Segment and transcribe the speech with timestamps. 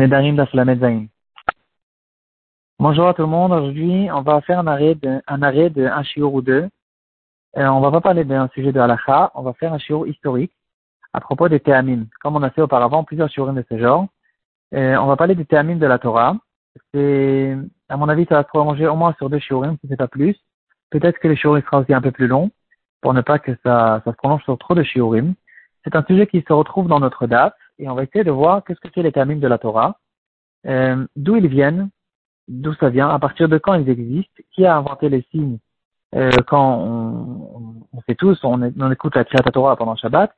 [0.00, 1.08] Nedarim.
[2.78, 3.52] Bonjour à tout le monde.
[3.52, 6.70] Aujourd'hui, on va faire un arrêt de, un shiur ou deux.
[7.58, 10.52] Euh, on va pas parler d'un sujet de halakha, on va faire un shiur historique
[11.12, 12.06] à propos des théamim.
[12.22, 14.06] Comme on a fait auparavant plusieurs shiurim de ce genre.
[14.72, 16.34] Euh, on va parler des théamim de la Torah.
[16.94, 17.58] C'est,
[17.90, 20.08] à mon avis, ça va se prolonger au moins sur deux shiurim, si c'est pas
[20.08, 20.34] plus.
[20.88, 22.50] Peut-être que le shiur sera aussi un peu plus long,
[23.02, 25.34] pour ne pas que ça, ça se prolonge sur trop de shiurim.
[25.84, 28.62] C'est un sujet qui se retrouve dans notre date et on va essayer de voir
[28.62, 29.98] qu'est-ce que c'est les termines de la Torah,
[30.66, 31.88] euh, d'où ils viennent,
[32.46, 35.58] d'où ça vient, à partir de quand ils existent, qui a inventé les signes
[36.14, 40.32] euh, quand on, on, tous, on, écoute la Kriyat Torah pendant Shabbat,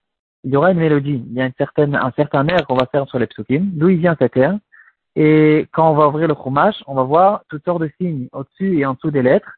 [0.44, 2.86] il y aura une mélodie, il y a une certaine, un certain air qu'on va
[2.86, 4.58] faire sur les psukim, d'où il vient cet air,
[5.16, 8.78] et quand on va ouvrir le chumash, on va voir toutes sortes de signes au-dessus
[8.78, 9.52] et en dessous des lettres,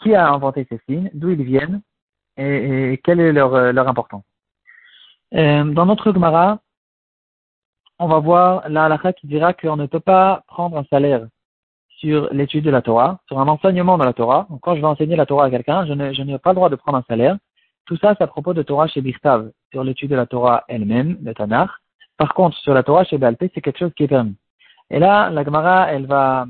[0.00, 1.82] qui a inventé ces signes, d'où ils viennent,
[2.36, 4.24] et, et quelle est leur, leur importance?
[5.34, 6.60] Euh, dans notre Gemara,
[8.02, 11.26] on va voir la halakha qui dira qu'on ne peut pas prendre un salaire
[11.98, 14.46] sur l'étude de la Torah, sur un enseignement de la Torah.
[14.50, 16.74] Donc, quand je vais enseigner la Torah à quelqu'un, je n'ai pas le droit de
[16.74, 17.38] prendre un salaire.
[17.86, 21.16] Tout ça, c'est à propos de Torah chez Birtav, sur l'étude de la Torah elle-même,
[21.22, 21.70] le Tanakh.
[22.16, 24.34] Par contre, sur la Torah chez Balpé, c'est quelque chose qui est permis.
[24.90, 26.46] Et là, la Gemara, elle va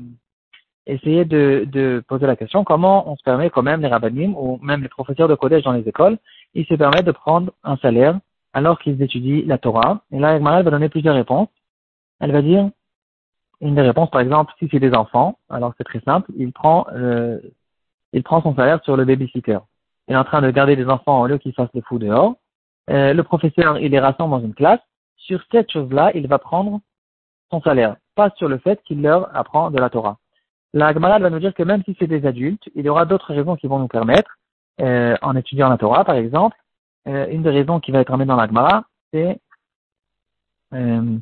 [0.87, 4.59] essayer de, de, poser la question comment on se permet quand même les rabbinim ou
[4.61, 6.17] même les professeurs de collège dans les écoles,
[6.55, 8.19] ils se permettent de prendre un salaire
[8.53, 10.01] alors qu'ils étudient la Torah.
[10.11, 11.49] Et là, Gemara va donner plusieurs réponses.
[12.19, 12.69] Elle va dire
[13.61, 16.85] une des réponses, par exemple, si c'est des enfants, alors c'est très simple, il prend,
[16.93, 17.39] euh,
[18.11, 19.59] il prend son salaire sur le babysitter.
[20.07, 22.35] Il est en train de garder des enfants au lieu qu'ils fassent le fou dehors.
[22.89, 24.81] Euh, le professeur, il les rassemble dans une classe.
[25.15, 26.81] Sur cette chose-là, il va prendre
[27.49, 30.17] son salaire, pas sur le fait qu'il leur apprend de la Torah.
[30.73, 33.33] La Gemara va nous dire que même si c'est des adultes, il y aura d'autres
[33.33, 34.37] raisons qui vont nous permettre,
[34.81, 36.57] euh, en étudiant la Torah par exemple,
[37.07, 39.39] euh, une des raisons qui va être amenée dans la Gemara, c'est
[40.73, 41.17] euh,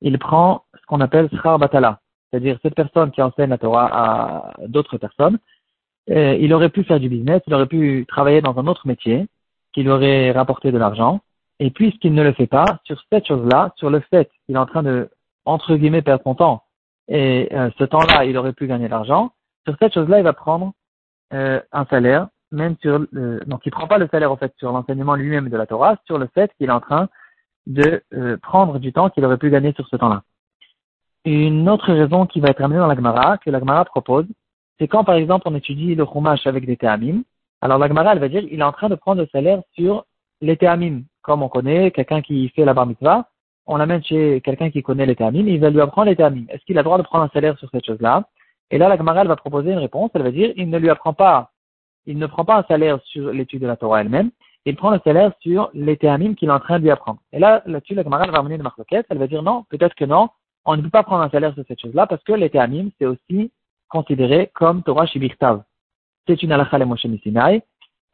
[0.00, 4.66] il prend ce qu'on appelle Srar Batala, c'est-à-dire cette personne qui enseigne la Torah à
[4.66, 5.38] d'autres personnes.
[6.10, 9.26] Euh, il aurait pu faire du business, il aurait pu travailler dans un autre métier
[9.72, 11.20] qui lui aurait rapporté de l'argent.
[11.60, 14.66] Et puisqu'il ne le fait pas, sur cette chose-là, sur le fait qu'il est en
[14.66, 15.10] train de,
[15.44, 16.62] entre guillemets, perdre son temps,
[17.08, 19.32] et euh, ce temps-là, il aurait pu gagner de l'argent,
[19.66, 20.72] sur cette chose-là, il va prendre
[21.30, 25.14] un salaire même sur le, donc il prend pas le salaire en fait sur l'enseignement
[25.14, 27.08] lui-même de la Torah, sur le fait qu'il est en train
[27.66, 30.22] de euh, prendre du temps qu'il aurait pu gagner sur ce temps-là.
[31.24, 34.26] Une autre raison qui va être amenée dans la Gemara, que la Gemara propose,
[34.78, 37.22] c'est quand par exemple on étudie le Chumash avec des Théamim,
[37.60, 40.06] alors la Gemara elle va dire il est en train de prendre le salaire sur
[40.40, 43.28] les Théamim, comme on connaît quelqu'un qui fait la bar mitzvah,
[43.66, 46.44] on l'amène chez quelqu'un qui connaît les Théamim, il va lui apprendre les Théamim.
[46.48, 48.24] Est-ce qu'il a le droit de prendre un salaire sur cette chose-là?
[48.70, 50.88] Et là la Gemara elle va proposer une réponse, elle va dire il ne lui
[50.88, 51.50] apprend pas
[52.08, 54.30] il ne prend pas un salaire sur l'étude de la Torah elle-même,
[54.64, 57.20] il prend le salaire sur les théamim qu'il est en train de lui apprendre.
[57.32, 60.04] Et là, là-dessus, la camarade va amener une marloquette, elle va dire non, peut-être que
[60.04, 60.30] non,
[60.64, 63.06] on ne peut pas prendre un salaire sur cette chose-là parce que les théamim, c'est
[63.06, 63.52] aussi
[63.88, 65.62] considéré comme Torah Shibirtav.
[66.26, 67.62] C'est une halakha Moshe Sinai.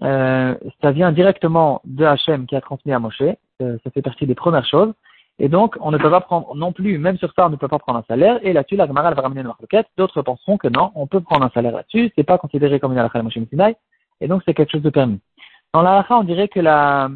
[0.03, 3.23] Euh, ça vient directement de Hachem qui a transmis à Moshe.
[3.63, 4.93] Euh, ça fait partie des premières choses.
[5.39, 7.69] Et donc, on ne peut pas prendre non plus, même sur ça, on ne peut
[7.69, 8.39] pas prendre un salaire.
[8.43, 9.89] Et là-dessus, la Gemara va ramener une marquette.
[9.97, 12.13] D'autres penseront que non, on peut prendre un salaire là-dessus.
[12.15, 13.77] C'est pas considéré comme une halakha Sinai.
[14.21, 15.21] Et donc, c'est quelque chose de permis.
[15.73, 17.11] Dans la halakha, on dirait que la,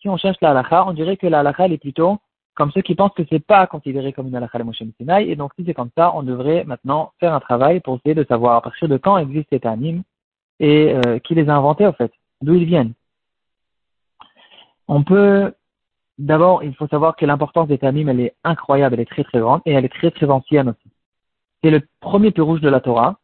[0.00, 2.18] si on cherche la on dirait que la halakha, elle est plutôt
[2.56, 4.58] comme ceux qui pensent que c'est pas considéré comme une halakha
[4.98, 5.30] Sinai.
[5.30, 8.24] Et donc, si c'est comme ça, on devrait maintenant faire un travail pour essayer de
[8.24, 10.02] savoir à partir de quand existent ces tanim
[10.58, 12.12] et euh, qui les a inventés, en fait.
[12.42, 12.94] D'où ils viennent.
[14.88, 15.54] On peut
[16.20, 19.40] D'abord, il faut savoir que l'importance des tamim, elle est incroyable, elle est très très
[19.40, 20.90] grande et elle est très très ancienne aussi.
[21.64, 23.16] C'est le premier peu rouge de la Torah,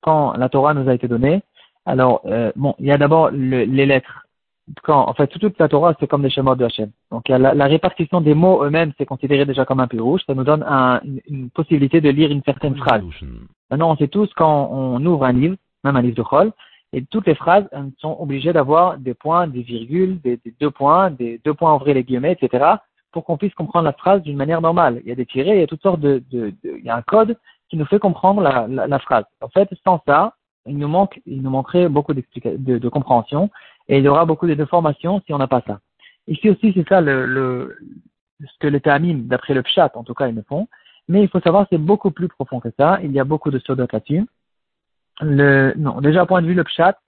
[0.00, 1.42] quand la Torah nous a été donnée.
[1.86, 4.26] Alors, euh, bon, il y a d'abord le, les lettres.
[4.82, 6.90] Quand, en fait, toute la Torah, c'est comme des schémas de Hachem.
[7.12, 10.22] Donc, la, la, répartition des mots eux-mêmes, c'est considéré déjà comme un peu rouge.
[10.26, 13.02] Ça nous donne un, une, une, possibilité de lire une certaine phrase.
[13.70, 16.52] Maintenant, on sait tous quand on ouvre un livre, même un livre de Chol,
[16.92, 17.68] et toutes les phrases
[17.98, 21.94] sont obligées d'avoir des points, des virgules, des, des, deux points, des deux points ouvrés
[21.94, 22.64] les guillemets, etc.
[23.12, 25.00] pour qu'on puisse comprendre la phrase d'une manière normale.
[25.04, 26.90] Il y a des tirés, il y a toutes sortes de, de, de il y
[26.90, 27.36] a un code
[27.68, 29.24] qui nous fait comprendre la, la, la, phrase.
[29.40, 30.34] En fait, sans ça,
[30.66, 33.50] il nous manque, il nous manquerait beaucoup de, de compréhension
[33.88, 35.78] et il y aura beaucoup de déformations si on n'a pas ça.
[36.26, 37.76] Ici aussi, c'est ça le, le,
[38.40, 40.68] ce que les tamim, d'après le pshat, en tout cas, ils me font.
[41.08, 42.98] Mais il faut savoir, c'est beaucoup plus profond que ça.
[43.02, 44.26] Il y a beaucoup de sodot là-dessus
[45.20, 46.98] le, non, déjà, point de vue le Pshat,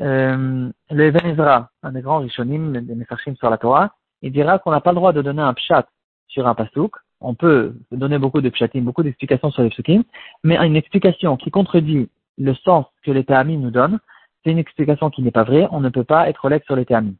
[0.00, 4.58] euh, le Even Ezra, un des grands Rishonim, des Mefarshim sur la Torah, il dira
[4.58, 5.86] qu'on n'a pas le droit de donner un Pshat
[6.28, 6.94] sur un Pasuk.
[7.20, 10.04] On peut donner beaucoup de Pshatim, beaucoup d'explications sur les Psukim,
[10.44, 13.98] mais une explication qui contredit le sens que les Théamis nous donnent,
[14.44, 16.84] c'est une explication qui n'est pas vraie, on ne peut pas être honnête sur les
[16.84, 17.16] Théamis.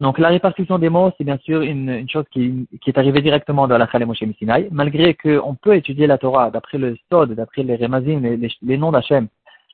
[0.00, 3.20] Donc la répartition des mots, c'est bien sûr une, une chose qui, qui, est arrivée
[3.22, 7.34] directement dans la Chalem Moshe Sinai, malgré qu'on peut étudier la Torah d'après le Sod,
[7.34, 9.28] d'après les Remazim, les, les, noms d'Hachem.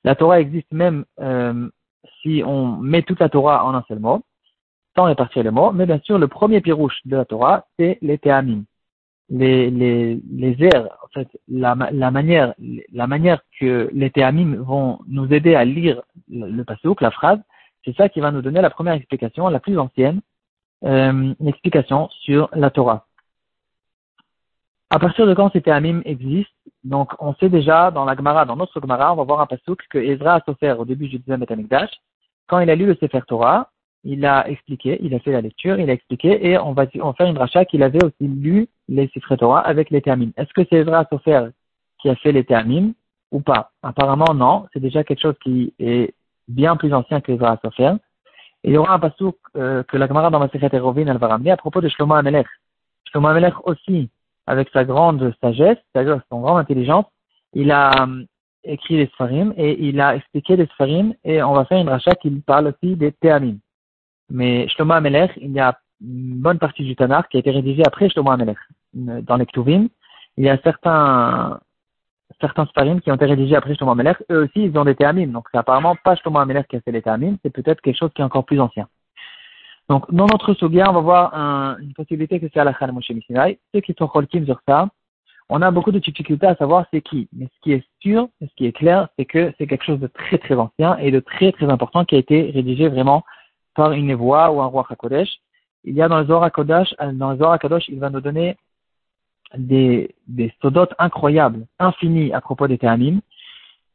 [0.05, 1.69] La Torah existe même euh,
[2.23, 4.23] si on met toute la Torah en un seul mot,
[4.97, 8.19] sans répartir les mots, mais bien sûr le premier pirouche de la Torah, c'est les
[8.19, 8.65] Théamim.
[9.31, 12.55] Les, les, les airs, en fait, la, la, manière,
[12.93, 17.39] la manière que les Théamim vont nous aider à lire le, le pasuk, la phrase,
[17.85, 20.21] c'est ça qui va nous donner la première explication, la plus ancienne,
[20.85, 23.07] euh, explication sur la Torah.
[24.91, 26.53] À partir de quand ces théamim existent,
[26.85, 29.81] donc on sait déjà dans la Gemara, dans notre Gemara, on va voir un pasuk
[29.91, 31.91] que Ezra a au début du deuxième Betamikdash.
[32.47, 33.71] Quand il a lu le Sefer Torah,
[34.05, 37.13] il a expliqué, il a fait la lecture, il a expliqué, et on va, on
[37.13, 40.31] faire une rachat qu'il avait aussi lu les Sefer Torah avec les théamim.
[40.37, 41.49] Est-ce que c'est Ezra Sofer
[42.01, 42.93] qui a fait les théamim
[43.33, 43.73] ou pas?
[43.83, 46.15] Apparemment non, c'est déjà quelque chose qui est
[46.47, 47.95] bien plus ancien que les Sofer.
[48.65, 51.29] Et il y aura un passouk euh, que la camarade dans ma Erovin elle va
[51.29, 52.47] ramener à propos de Shlomo Amelech.
[53.11, 54.11] Shlomo Amelech aussi,
[54.49, 57.05] avec sa grande sagesse, c'est-à-dire son grande intelligence,
[57.53, 58.25] il a euh,
[58.65, 62.15] écrit les Sfarim et il a expliqué les Sfarim et on va faire une rachat
[62.15, 63.59] qui parle aussi des Théamim.
[64.31, 67.83] Mais Shlomo Amelech, il y a une bonne partie du Tanar qui a été rédigée
[67.87, 68.59] après Shlomo Amelech.
[68.95, 69.89] Dans les Ktuvim,
[70.39, 71.61] il y a certains
[72.41, 75.29] certains Sfarim qui ont été rédigés après Shlomo Amelech, eux aussi, ils ont des théamim.
[75.29, 78.11] Donc, c'est apparemment pas Shlomo Amelech qui a fait les théamim, c'est peut-être quelque chose
[78.15, 78.89] qui est encore plus ancien.
[79.89, 83.59] Donc, dans notre Sogia, on va voir un, une possibilité que c'est Alakha Moshe Sinai.
[83.75, 84.89] Ceux qui sont cholkim sur ça,
[85.49, 87.29] on a beaucoup de difficultés à savoir c'est qui.
[87.33, 90.07] Mais ce qui est sûr, ce qui est clair, c'est que c'est quelque chose de
[90.07, 93.25] très très ancien et de très très important qui a été rédigé vraiment
[93.75, 95.31] par une voix ou un roi Hakodesh.
[95.85, 98.57] Il y a dans le Zohar Kodesh, dans le Zohar Kodesh, il va nous donner
[99.57, 103.21] des, des sodotes incroyables, infinis à propos des Théanim.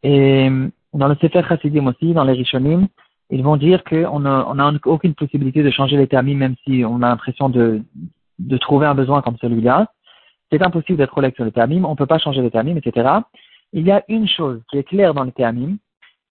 [0.01, 0.49] Et
[0.93, 2.87] dans le Sefer Chassidim aussi, dans les Rishonim,
[3.33, 6.83] ils vont dire qu'on n'a on a aucune possibilité de changer les Théamim, même si
[6.85, 7.81] on a l'impression de,
[8.39, 9.87] de trouver un besoin comme celui-là.
[10.51, 13.09] C'est impossible d'être collègue sur les Théamim, on ne peut pas changer les Théamim, etc.
[13.71, 15.77] Il y a une chose qui est claire dans les Théamim,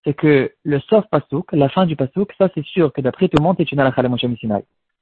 [0.04, 3.38] c'est que le sauf pasouk, la fin du pasouk, ça c'est sûr que d'après tout
[3.38, 4.02] le monde, c'est une halakha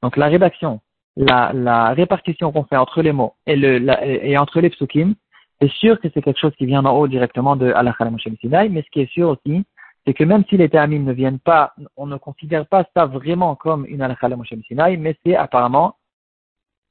[0.03, 0.81] Donc la rédaction
[1.17, 5.15] la, répartition qu'on fait entre les mots et, entre les psukim,
[5.61, 7.75] c'est sûr que c'est quelque chose qui vient d'en haut directement de
[8.11, 9.65] Moshe Sinai, mais ce qui est sûr aussi,
[10.07, 13.55] c'est que même si les théamines ne viennent pas, on ne considère pas ça vraiment
[13.55, 15.97] comme une Allah Moshe Sinai, mais c'est apparemment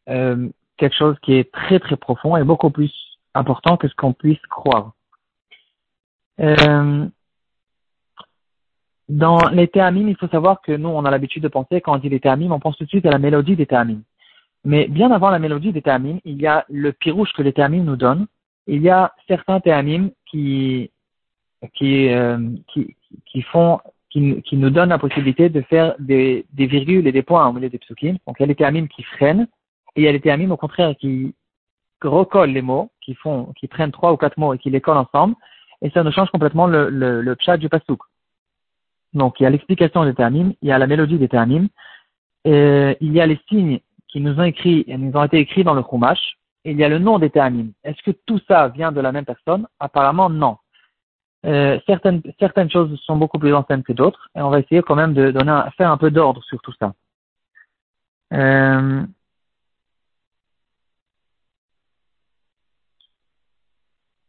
[0.10, 0.48] euh,
[0.78, 2.94] quelque chose qui est très très profond et beaucoup plus
[3.34, 4.94] important que ce qu'on puisse croire.
[6.40, 7.08] Euh,
[9.10, 11.98] dans les théamines, il faut savoir que nous, on a l'habitude de penser, quand on
[11.98, 14.04] dit les théamines, on pense tout de suite à la mélodie des théamines.
[14.64, 17.86] Mais bien avant la mélodie des théamines, il y a le pirouche que les théamines
[17.86, 18.28] nous donnent.
[18.68, 20.92] Il y a certains théamines qui,
[21.74, 22.96] qui, euh, qui,
[23.26, 23.80] qui font,
[24.10, 27.54] qui, qui, nous donnent la possibilité de faire des, des virgules et des points au
[27.54, 28.18] milieu des psukim.
[28.26, 29.48] Donc il y a les théamines qui freinent
[29.96, 31.36] et il y a les théamines au contraire qui
[32.02, 34.98] recollent les mots, qui font, qui prennent trois ou quatre mots et qui les collent
[34.98, 35.36] ensemble.
[35.82, 38.00] Et ça nous change complètement le, le, le pshat du pasuk.
[39.14, 41.70] Donc, il y a l'explication des termines, il y a la mélodie des termines,
[42.46, 45.64] et il y a les signes qui nous ont écrits, et nous ont été écrits
[45.64, 47.74] dans le Chumash, et il y a le nom des termines.
[47.84, 49.68] Est-ce que tout ça vient de la même personne?
[49.80, 50.58] Apparemment, non.
[51.46, 55.14] Euh, certaines, choses sont beaucoup plus anciennes que d'autres, et on va essayer quand même
[55.14, 55.34] de
[55.78, 56.94] faire un peu d'ordre sur tout ça.
[58.34, 59.04] Euh,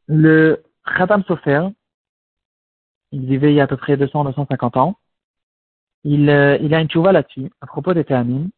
[0.07, 0.63] le
[0.97, 1.69] Khatam Sofer,
[3.13, 4.97] il vivait il y a à peu près 200-250 ans.
[6.05, 8.51] Il, euh, il a une chouva là-dessus, à propos des théamines.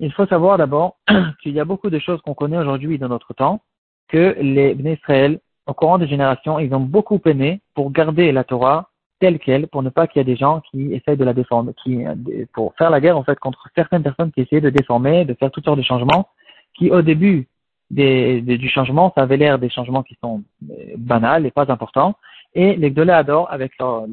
[0.00, 0.98] Il faut savoir d'abord
[1.42, 3.62] qu'il y a beaucoup de choses qu'on connaît aujourd'hui dans notre temps,
[4.08, 8.44] que les Bnei Israël, au courant des générations, ils ont beaucoup peiné pour garder la
[8.44, 8.88] Torah
[9.20, 11.72] telle qu'elle, pour ne pas qu'il y ait des gens qui essayent de la déformer,
[11.82, 12.04] qui,
[12.52, 15.50] pour faire la guerre en fait contre certaines personnes qui essayaient de déformer, de faire
[15.52, 16.28] toutes sortes de changements,
[16.74, 17.46] qui au début
[17.90, 22.16] du changement, ça avait l'air des changements qui sont euh, banals et pas importants,
[22.54, 24.06] et les Gdolé adorent, avec leur,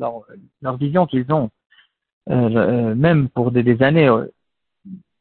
[0.78, 1.50] vision qu'ils ont,
[2.30, 4.26] euh, euh, même pour des, années, euh,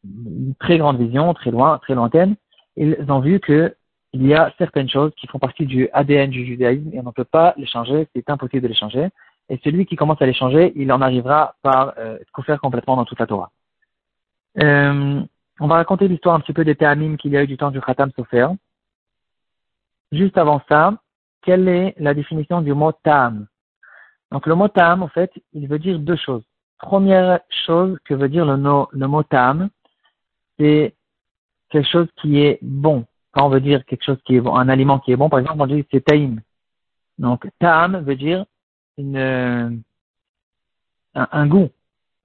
[0.05, 2.37] une très grande vision, très loin, très lointaine,
[2.77, 3.75] ils ont vu que
[4.13, 7.11] il y a certaines choses qui font partie du ADN du judaïsme et on ne
[7.11, 9.09] peut pas les changer, c'est impossible de les changer.
[9.51, 13.05] Et celui qui commence à les changer, il en arrivera par euh, faire complètement dans
[13.05, 13.51] toute la Torah.
[14.63, 15.23] Euh,
[15.61, 17.71] on va raconter l'histoire un petit peu des théamim qu'il y a eu du temps
[17.71, 18.49] du Khatam Sofer.
[20.13, 20.95] Juste avant ça,
[21.43, 23.47] quelle est la définition du mot tam?
[24.31, 26.45] Donc le mot tam, en fait, il veut dire deux choses.
[26.79, 28.57] Première chose que veut dire le,
[28.93, 29.69] le mot tam,
[30.59, 30.95] c'est
[31.71, 33.05] quelque chose qui est bon.
[33.41, 35.61] On veut dire quelque chose qui est bon, un aliment qui est bon, par exemple,
[35.61, 36.41] on dit c'est taïm.
[37.19, 38.45] Donc tam veut dire
[38.99, 39.71] un,
[41.47, 41.69] goût.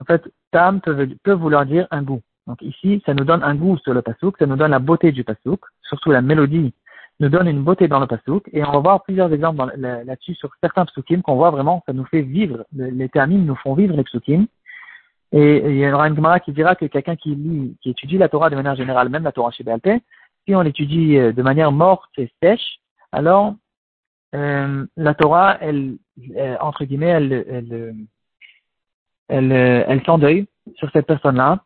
[0.01, 2.21] En fait, tam peut, vouloir dire un goût.
[2.47, 5.11] Donc ici, ça nous donne un goût sur le pasouk, ça nous donne la beauté
[5.11, 6.73] du pasouk, surtout la mélodie
[7.19, 8.49] nous donne une beauté dans le pasouk.
[8.51, 12.05] Et on va voir plusieurs exemples là-dessus sur certains psukim qu'on voit vraiment, ça nous
[12.05, 14.47] fait vivre, les termines nous font vivre les psukim.
[15.31, 18.29] Et il y aura une Gemara qui dira que quelqu'un qui lit, qui étudie la
[18.29, 20.03] Torah de manière générale, même la Torah chez BLP,
[20.45, 22.79] si on l'étudie euh, de manière morte et sèche,
[23.11, 23.55] alors
[24.35, 25.97] euh, la Torah, elle,
[26.35, 27.95] euh, entre guillemets, elle, elle,
[29.27, 31.63] elle, elle s'endeuille sur cette personne-là.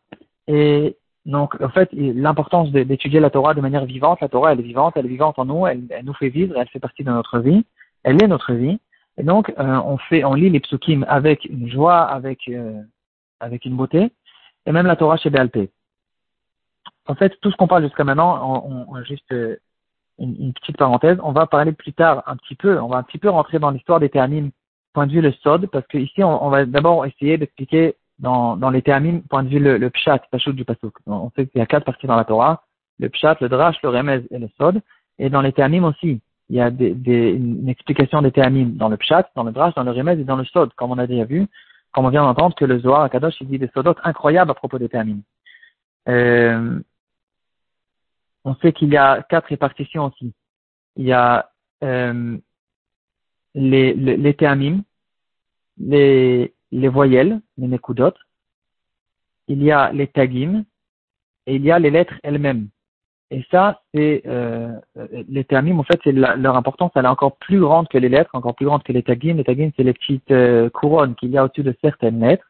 [0.47, 4.63] Et donc, en fait, l'importance d'étudier la Torah de manière vivante, la Torah, elle est
[4.63, 7.39] vivante, elle est vivante en nous, elle, nous fait vivre, elle fait partie de notre
[7.39, 7.65] vie,
[8.03, 8.79] elle est notre vie.
[9.17, 12.49] Et donc, on fait, on lit les psukim avec une joie, avec
[13.39, 14.11] avec une beauté,
[14.65, 15.69] et même la Torah chez BLP.
[17.07, 19.55] En fait, tout ce qu'on parle jusqu'à maintenant, on, on juste euh,
[20.19, 23.17] une, petite parenthèse, on va parler plus tard un petit peu, on va un petit
[23.17, 24.51] peu rentrer dans l'histoire des termines
[24.93, 28.71] point de vue le sod, parce que ici on, va d'abord essayer d'expliquer dans, dans
[28.71, 30.95] les termines point de vue le, le pshat, pashut du pasuk.
[31.05, 32.63] On sait qu'il y a quatre parties dans la Torah,
[32.99, 34.81] le pshat, le drash, le remez et le sod,
[35.19, 38.89] et dans les termines aussi, il y a des, des, une explication des termines dans
[38.89, 41.05] le pshat, dans le drash, dans le remez et dans le sod, comme on a
[41.05, 41.47] déjà vu,
[41.91, 44.55] comme on vient d'entendre que le Zohar à Kadosh, il dit des sodotes incroyables à
[44.55, 45.21] propos des termines.
[46.07, 46.79] Euh,
[48.47, 50.33] on sait qu'il y a quatre répartitions aussi.
[50.95, 51.51] Il y a
[51.83, 52.37] euh,
[53.53, 54.35] les, les, les
[55.79, 58.13] les, les voyelles, les nekudot.
[59.49, 60.63] Il y a les tagim
[61.45, 62.69] et il y a les lettres elles-mêmes.
[63.31, 64.71] Et ça, c'est euh,
[65.27, 68.29] les termines, en fait, c'est leur importance, elle est encore plus grande que les lettres,
[68.33, 69.35] encore plus grande que les tagim.
[69.35, 72.49] Les tagim, c'est les petites euh, couronnes qu'il y a au-dessus de certaines lettres.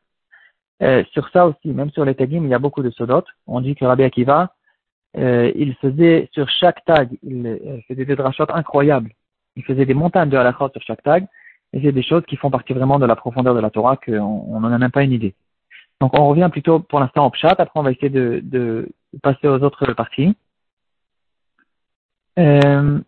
[0.84, 3.30] Euh, sur ça aussi, même sur les tagim, il y a beaucoup de sodotes.
[3.48, 4.54] On dit que Rabbi Akiva,
[5.18, 9.12] euh, il faisait sur chaque tag, il euh, faisait des drachotes incroyables.
[9.56, 11.26] Il faisait des montagnes de halachot sur chaque tag.
[11.74, 14.60] Et c'est des choses qui font partie vraiment de la profondeur de la Torah qu'on
[14.60, 15.34] n'en a même pas une idée.
[16.00, 18.88] Donc on revient plutôt pour l'instant au pshat, après on va essayer de, de
[19.22, 20.36] passer aux autres parties.
[22.38, 23.00] Euh,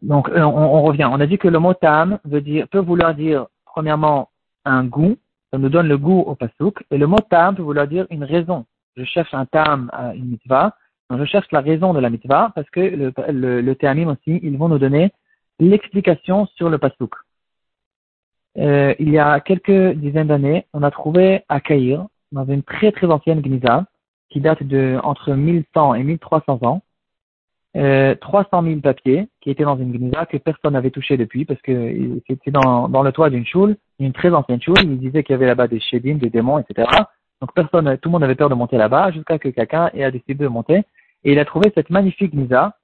[0.00, 1.08] donc, euh, on, revient.
[1.10, 4.30] On a dit que le mot tam veut dire, peut vouloir dire, premièrement,
[4.64, 5.16] un goût.
[5.52, 6.84] Ça nous donne le goût au pasouk.
[6.90, 8.64] Et le mot tam peut vouloir dire une raison.
[8.96, 10.76] Je cherche un tam à une mitzvah.
[11.10, 14.68] Je cherche la raison de la mitzvah parce que le, le, le aussi, ils vont
[14.68, 15.12] nous donner
[15.58, 17.14] l'explication sur le pasouk.
[18.58, 22.92] Euh, il y a quelques dizaines d'années, on a trouvé à Caïr, dans une très
[22.92, 23.86] très ancienne gnisa,
[24.30, 26.82] qui date de entre 1100 et 1300 ans,
[27.76, 31.60] euh, 300 000 papiers qui étaient dans une gnisa que personne n'avait touché depuis parce
[31.62, 34.76] que c'était dans, dans le toit d'une choule, une très ancienne choule.
[34.82, 36.86] Il disait qu'il y avait là-bas des shedim, des démons, etc.
[37.42, 40.34] Donc personne, tout le monde avait peur de monter là-bas jusqu'à que quelqu'un ait décidé
[40.34, 40.84] de monter.
[41.24, 42.76] Et il a trouvé cette magnifique gnisa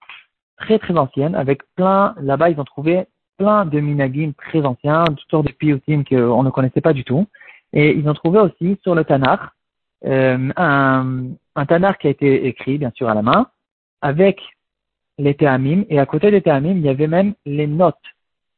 [0.57, 5.31] très très ancienne avec plein, là-bas ils ont trouvé plein de minagim très anciens, toutes
[5.31, 7.29] sortes de piyutim qu'on ne connaissait pas du tout.
[7.73, 9.41] Et ils ont trouvé aussi sur le Tanakh
[10.05, 11.23] euh, un,
[11.55, 13.47] un qui a été écrit bien sûr à la main
[14.03, 14.41] avec
[15.19, 17.97] les théamim, et à côté des théamim, il y avait même les notes,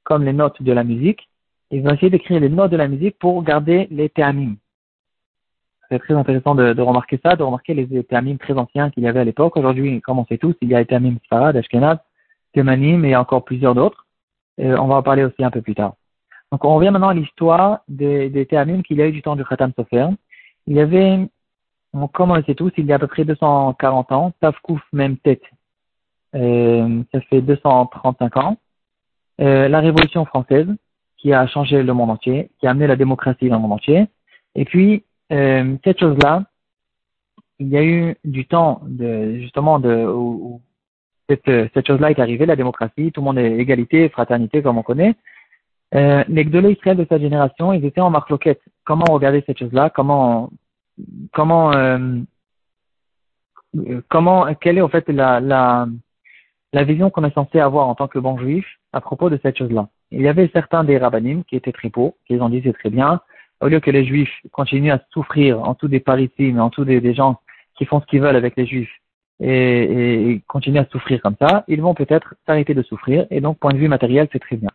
[0.04, 1.28] comme les notes de la musique.
[1.71, 4.57] Ils ont essayé d'écrire les notes de la musique pour garder les théamim.
[5.90, 9.20] C'est très intéressant de, remarquer ça, de remarquer les théamim très anciens qu'il y avait
[9.20, 9.56] à l'époque.
[9.56, 11.99] Aujourd'hui, comme on sait tous, il y a les théamim Sfarad, Ashkenaz,
[12.52, 14.06] Thémanim et encore plusieurs d'autres.
[14.59, 15.94] on va en parler aussi un peu plus tard.
[16.52, 19.44] Donc on revient maintenant à l'histoire des, des qu'il y a eu du temps du
[19.44, 20.09] Khatam Sofer.
[20.66, 21.28] Il y avait,
[22.12, 25.16] comme on le sait tous, il y a à peu près 240 ans, Tafkouf même
[25.16, 25.42] tête
[26.35, 28.56] euh, ça fait 235 ans.
[29.40, 30.68] Euh, la Révolution française,
[31.16, 34.06] qui a changé le monde entier, qui a amené la démocratie dans le monde entier.
[34.54, 36.44] Et puis, euh, cette chose-là,
[37.58, 40.60] il y a eu du temps de, justement de, où,
[41.28, 44.82] cette, cette chose-là est arrivée, la démocratie, tout le monde est égalité, fraternité, comme on
[44.82, 45.14] connaît.
[45.94, 48.62] Euh, les Gdolé Israël de cette génération, ils étaient en marloquette.
[48.84, 49.90] Comment regarder cette chose-là?
[49.90, 50.50] Comment,
[51.32, 52.20] comment, euh,
[54.08, 55.87] comment, quelle est en fait la, la,
[56.72, 59.58] la vision qu'on est censé avoir en tant que bon juif à propos de cette
[59.58, 59.88] chose-là?
[60.12, 62.90] Il y avait certains des rabbinim qui étaient très beaux, qui ont dit c'est très
[62.90, 63.20] bien,
[63.61, 67.14] au lieu que les juifs continuent à souffrir en tout des parisiens, en tout des,
[67.14, 67.40] gens
[67.76, 68.93] qui font ce qu'ils veulent avec les juifs
[69.40, 73.73] et, continuent à souffrir comme ça, ils vont peut-être s'arrêter de souffrir et donc point
[73.73, 74.71] de vue matériel c'est très bien.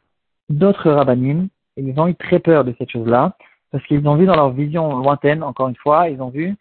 [0.50, 3.36] D'autres rabbinim, ils ont eu très peur de cette chose-là
[3.72, 6.56] parce qu'ils ont vu dans leur vision lointaine, encore une fois, ils ont vu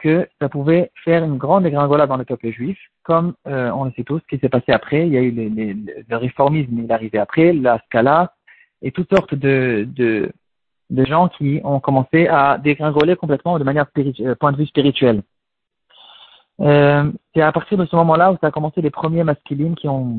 [0.00, 3.92] que ça pouvait faire une grande dégringolade dans le peuple juif, comme euh, on le
[3.92, 5.06] sait tous, ce qui s'est passé après.
[5.06, 5.74] Il y a eu les, les,
[6.08, 8.34] le réformisme, il est arrivé après, la scala,
[8.82, 10.32] et toutes sortes de, de,
[10.90, 15.22] de gens qui ont commencé à dégringoler complètement de manière euh, point de vue spirituel.
[16.60, 19.88] Euh, c'est à partir de ce moment-là où ça a commencé les premiers masculines qui
[19.88, 20.18] ont,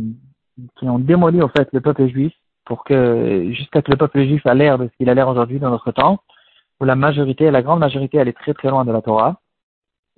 [0.79, 2.33] qui ont démoli en fait le peuple juif
[2.65, 5.59] pour que jusqu'à que le peuple juif a l'air de ce qu'il a l'air aujourd'hui
[5.59, 6.19] dans notre temps,
[6.79, 9.39] où la majorité, la grande majorité, elle est très très loin de la Torah.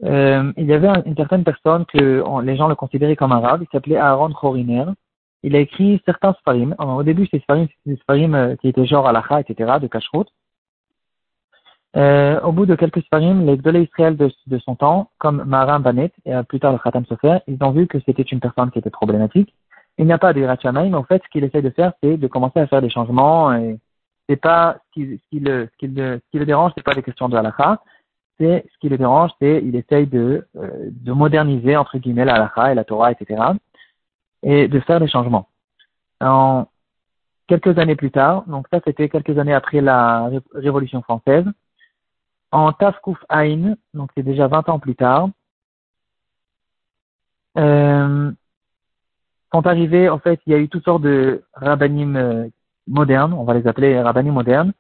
[0.04, 3.68] euh, il y avait une certaine personne que les gens le considéraient comme arabe, il
[3.72, 4.86] s'appelait Aaron Khoriner.
[5.44, 6.74] Il a écrit certains sfarim.
[6.80, 10.28] au début, ces sfarim, c'était des sfarim euh, qui étaient genre alacha, etc., de kashrut.
[11.96, 15.84] Euh, au bout de quelques sfarim, les Gdolé Israël de, de, son temps, comme Maharam
[15.84, 18.80] Banet et plus tard le Khatam Sofer, ils ont vu que c'était une personne qui
[18.80, 19.54] était problématique.
[20.00, 22.18] Il n'y a pas de Hirachamaï, mais en fait, ce qu'il essaie de faire, c'est
[22.18, 23.54] de commencer à faire des changements.
[23.54, 23.78] Et
[24.28, 27.04] c'est pas ce qui, ce qui le, ce qui ce qui dérange, c'est pas des
[27.04, 27.82] questions de halakha.
[28.40, 32.36] C'est ce qui le dérange, c'est il essaye de, euh, de moderniser entre guillemets la
[32.36, 33.40] halakha et la Torah, etc.
[34.42, 35.48] Et de faire des changements.
[36.20, 36.66] En
[37.48, 41.46] quelques années plus tard, donc ça c'était quelques années après la Révolution française,
[42.54, 45.28] en Tafkouf Ain, donc c'est déjà 20 ans plus tard,
[47.58, 48.32] euh,
[49.52, 52.48] sont arrivés, en fait, il y a eu toutes sortes de rabbinim euh,
[52.88, 54.72] modernes, on va les appeler rabbinim modernes,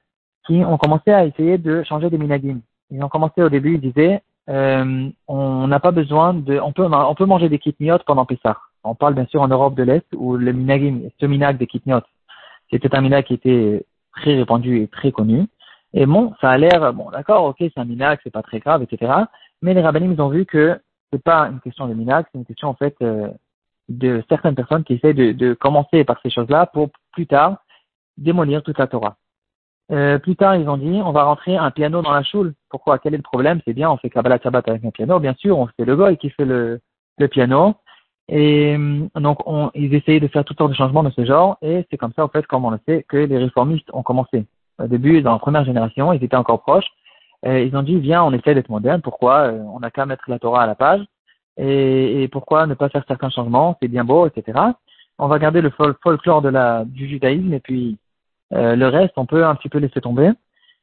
[0.45, 2.59] qui ont commencé à essayer de changer des minagim.
[2.91, 7.25] Ils ont commencé au début, ils disaient, euh, on n'a pas besoin de, on peut,
[7.25, 8.57] manger des kitniot pendant Pessah.
[8.83, 12.01] On parle bien sûr en Europe de l'Est où le minagim, ce minag des kitniot,
[12.69, 13.83] c'était un minag qui était
[14.15, 15.47] très répandu et très connu.
[15.93, 18.83] Et bon, ça a l'air, bon, d'accord, ok, c'est un minag, c'est pas très grave,
[18.83, 19.11] etc.
[19.61, 20.79] Mais les rabbinim, ils ont vu que
[21.11, 23.29] c'est pas une question de minag, c'est une question, en fait, euh,
[23.89, 27.57] de certaines personnes qui essaient de, de commencer par ces choses-là pour plus tard
[28.17, 29.17] démolir toute la Torah.
[29.91, 32.53] Euh, plus tard, ils ont dit, on va rentrer un piano dans la choule.
[32.69, 32.99] Pourquoi?
[32.99, 33.59] Quel est le problème?
[33.65, 36.17] C'est bien, on fait Kabbalah Shabbat avec un piano, bien sûr, on fait le goy
[36.17, 36.79] qui fait le,
[37.17, 37.75] le piano.
[38.29, 41.57] Et euh, donc, on, ils essayaient de faire toutes sortes de changements de ce genre,
[41.61, 44.45] et c'est comme ça, en fait, comme on le sait, que les réformistes ont commencé.
[44.79, 46.87] Au début, dans la première génération, ils étaient encore proches.
[47.45, 49.01] Euh, ils ont dit, viens, on essaie d'être moderne.
[49.01, 49.47] Pourquoi?
[49.47, 51.01] Euh, On n'a qu'à mettre la Torah à la page
[51.57, 54.59] et, et, pourquoi ne pas faire certains changements, c'est bien beau, etc.
[55.19, 57.97] On va garder le folklore de la, du judaïsme et puis
[58.53, 60.31] euh, le reste, on peut un petit peu laisser tomber.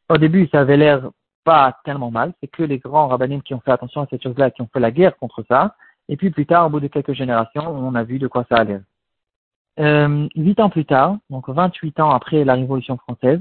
[0.09, 1.11] Au début, ça avait l'air
[1.45, 4.51] pas tellement mal, c'est que les grands rabbinim qui ont fait attention à cette chose-là,
[4.51, 5.75] qui ont fait la guerre contre ça,
[6.09, 8.57] et puis plus tard, au bout de quelques générations, on a vu de quoi ça
[8.57, 8.81] allait.
[9.79, 13.41] Euh, huit ans plus tard, donc 28 ans après la Révolution française,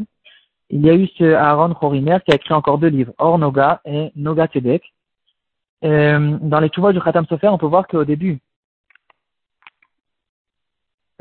[0.70, 3.82] il y a eu ce Aaron Khoriner qui a écrit encore deux livres, Or Noga
[3.86, 4.84] et Noga Tedek,
[5.84, 8.40] euh, dans les Tchouvas du Khatam Sofer, on peut voir qu'au début,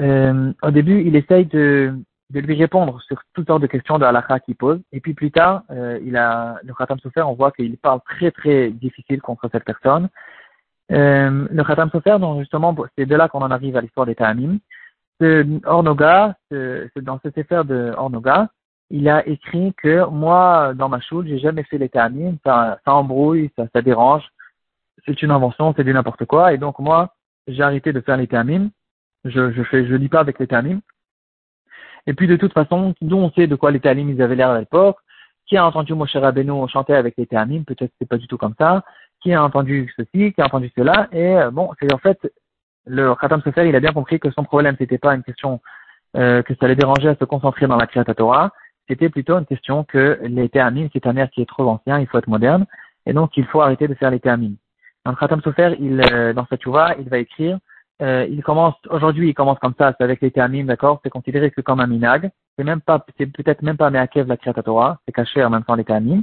[0.00, 1.94] euh, au début, il essaye de,
[2.30, 4.80] de lui répondre sur toutes sortes de questions de halakha qu'il pose.
[4.92, 8.30] Et puis plus tard, euh, il a, le Khatam Sofer, on voit qu'il parle très
[8.30, 10.08] très difficile contre cette personne.
[10.90, 14.14] Euh, le Khatam Sofer, donc justement, c'est de là qu'on en arrive à l'histoire des
[14.14, 14.58] Ta'amim.
[15.64, 18.48] Ornoga, ce, dans ce Sefer de Ornoga,
[18.90, 22.94] il a écrit que moi, dans ma choule, j'ai jamais fait les Ta'amim, ça, ça
[22.94, 24.24] embrouille, ça, dérange
[25.07, 26.53] c'est une invention, c'est du n'importe quoi.
[26.53, 27.14] Et donc moi,
[27.46, 28.70] j'ai arrêté de faire les termines.
[29.24, 30.81] Je, je fais, je lis pas avec les termines.
[32.07, 34.51] Et puis de toute façon, nous on sait de quoi les termines ils avaient l'air
[34.51, 34.98] à l'époque.
[35.46, 37.64] Qui a entendu Moshe Rabbeinu chanter avec les termines?
[37.64, 38.85] Peut-être c'est pas du tout comme ça.
[39.22, 40.33] Qui a entendu ceci?
[40.33, 41.09] Qui a entendu cela?
[41.12, 42.18] Et euh, bon, c'est en fait
[42.87, 45.61] le Khatam Sefer, il a bien compris que son problème c'était pas une question
[46.16, 48.53] euh, que ça allait déranger à se concentrer dans la Kriyat Torah.
[48.88, 52.07] C'était plutôt une question que les termines, c'est un air qui est trop ancien, il
[52.07, 52.66] faut être moderne,
[53.07, 54.57] et donc il faut arrêter de faire les termines.
[55.05, 57.59] Dans le Khatam Sofer, euh, dans sa tchouva, il va écrire,
[58.01, 61.51] euh, il commence, aujourd'hui, il commence comme ça, c'est avec les termines, d'accord, c'est considéré
[61.51, 62.31] que comme un minag.
[62.57, 65.74] C'est même pas, c'est peut-être même pas Meakev la Torah, c'est caché en même temps
[65.74, 66.22] les termines.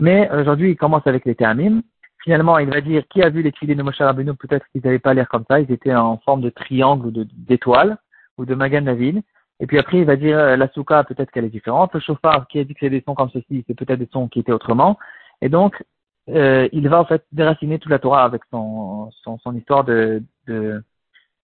[0.00, 1.82] Mais aujourd'hui, il commence avec les termines.
[2.22, 4.98] Finalement, il va dire qui a vu les filets de Moshe Rabbeinu, peut-être qu'ils n'avaient
[4.98, 7.98] pas l'air comme ça, ils étaient en forme de triangle ou d'étoile
[8.36, 9.22] ou de Magan David.
[9.60, 11.94] Et puis après, il va dire euh, la souka, peut-être qu'elle est différente.
[11.94, 14.28] Le chauffard, qui a dit que c'est des sons comme ceci, c'est peut-être des sons
[14.28, 14.98] qui étaient autrement.
[15.40, 15.82] Et donc,
[16.28, 20.22] euh, il va en fait déraciner toute la Torah avec son, son, son histoire de,
[20.46, 20.82] de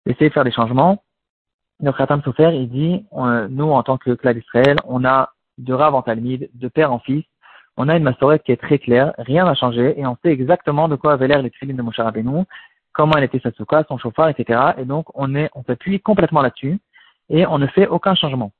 [0.04, 1.02] d'essayer de faire des changements.
[1.82, 5.74] Le Khatam Sofer, il dit, euh, nous en tant que clan d'Israël, on a de
[5.74, 7.24] Rav en Talmud, de père en fils,
[7.76, 10.88] on a une massorette qui est très claire, rien n'a changé, et on sait exactement
[10.88, 12.44] de quoi avait l'air les de Moshe Rabbeinu,
[12.92, 14.72] comment elle était sa souka, son chauffard, etc.
[14.78, 16.78] Et donc on est, on s'appuie complètement là-dessus,
[17.30, 18.52] et on ne fait aucun changement.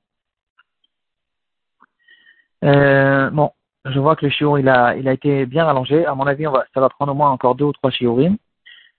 [2.65, 3.51] Euh, bon,
[3.85, 6.07] je vois que le shiur il a, il a été bien rallongé.
[6.07, 8.37] À mon avis, on va, ça va prendre au moins encore deux ou trois shiurim.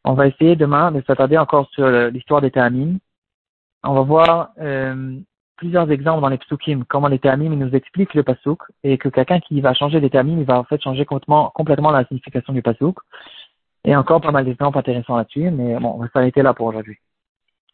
[0.04, 2.98] On va essayer demain de s'attarder encore sur l'histoire des Ta'amim.
[3.84, 5.18] On va voir euh,
[5.58, 9.40] plusieurs exemples dans les psukim, comment les Ta'amim nous expliquent le pasuk et que quelqu'un
[9.40, 12.62] qui va changer les Ta'amim, il va en fait changer complètement, complètement la signification du
[12.62, 12.98] pasuk.
[13.84, 17.00] Et encore pas mal d'exemples intéressants là-dessus, mais bon, on va s'arrêter là pour aujourd'hui.